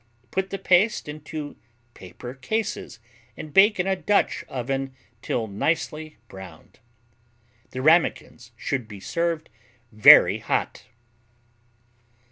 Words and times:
Put 0.31 0.49
the 0.49 0.57
paste 0.57 1.07
into 1.07 1.57
paper 1.93 2.33
cases, 2.33 2.97
and 3.37 3.53
bake 3.53 3.79
in 3.79 3.85
a 3.85 3.95
Dutch 3.95 4.43
oven 4.49 4.95
till 5.21 5.45
nicely 5.45 6.17
browned. 6.27 6.79
The 7.69 7.83
Ramekins 7.83 8.51
should 8.57 8.87
be 8.87 8.99
served 8.99 9.51
very 9.91 10.39
hot. 10.39 10.85